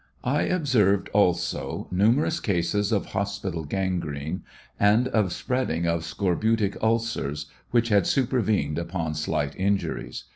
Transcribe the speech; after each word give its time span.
I 0.25 0.41
observed 0.45 1.09
also 1.13 1.87
numerous 1.91 2.39
cases 2.39 2.91
of 2.91 3.05
hospital 3.13 3.65
gangrene, 3.65 4.41
and 4.79 5.07
of 5.09 5.31
spreading 5.31 5.83
scorbutic 5.83 6.73
178 6.81 6.81
BEBEL 6.81 6.97
TESTIMONY. 6.97 7.21
ulcers, 7.31 7.45
which 7.69 7.89
had 7.89 8.07
supervened 8.07 8.79
upon 8.79 9.13
slight 9.13 9.55
injuries. 9.59 10.23